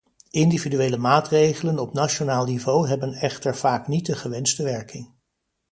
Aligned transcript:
Individuele 0.31 0.97
maatregelen 0.97 1.79
op 1.79 1.93
nationaal 1.93 2.45
niveau 2.45 2.87
hebben 2.87 3.13
echter 3.13 3.55
vaak 3.55 3.87
niet 3.87 4.05
de 4.05 4.15
gewenste 4.15 4.63
werking. 4.63 5.11